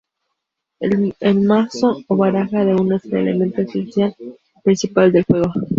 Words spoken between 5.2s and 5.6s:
juego.